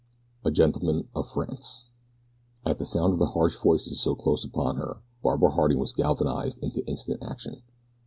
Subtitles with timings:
[0.43, 1.83] A GENTLEMAN OF FRANCE
[2.65, 6.57] AT THE sound of the harsh voices so close upon her Barbara Harding was galvanized
[6.63, 7.61] into instant action.